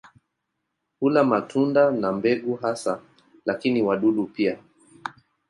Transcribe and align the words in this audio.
Hula 0.99 1.23
matunda 1.23 1.91
na 1.91 2.11
mbegu 2.11 2.55
hasa 2.55 3.01
lakini 3.45 3.81
wadudu 3.83 4.25
pia. 4.27 4.57